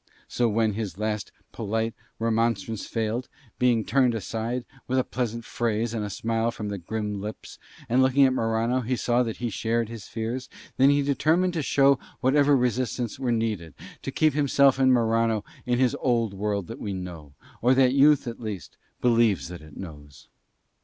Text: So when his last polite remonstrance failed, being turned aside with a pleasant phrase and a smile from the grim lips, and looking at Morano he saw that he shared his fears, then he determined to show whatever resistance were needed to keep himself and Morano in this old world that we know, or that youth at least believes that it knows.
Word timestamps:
So 0.27 0.49
when 0.49 0.73
his 0.73 0.97
last 0.97 1.31
polite 1.51 1.93
remonstrance 2.17 2.87
failed, 2.87 3.29
being 3.59 3.85
turned 3.85 4.15
aside 4.15 4.65
with 4.87 4.97
a 4.97 5.03
pleasant 5.03 5.45
phrase 5.45 5.93
and 5.93 6.03
a 6.03 6.09
smile 6.09 6.49
from 6.49 6.69
the 6.69 6.79
grim 6.79 7.21
lips, 7.21 7.59
and 7.87 8.01
looking 8.01 8.25
at 8.25 8.33
Morano 8.33 8.81
he 8.81 8.95
saw 8.95 9.21
that 9.21 9.37
he 9.37 9.51
shared 9.51 9.89
his 9.89 10.07
fears, 10.07 10.49
then 10.77 10.89
he 10.89 11.03
determined 11.03 11.53
to 11.53 11.61
show 11.61 11.99
whatever 12.19 12.57
resistance 12.57 13.19
were 13.19 13.31
needed 13.31 13.75
to 14.01 14.09
keep 14.11 14.33
himself 14.33 14.79
and 14.79 14.91
Morano 14.91 15.43
in 15.67 15.77
this 15.77 15.93
old 15.99 16.33
world 16.33 16.65
that 16.65 16.79
we 16.79 16.93
know, 16.93 17.35
or 17.61 17.75
that 17.75 17.93
youth 17.93 18.25
at 18.25 18.39
least 18.39 18.77
believes 19.01 19.49
that 19.49 19.61
it 19.61 19.77
knows. 19.77 20.29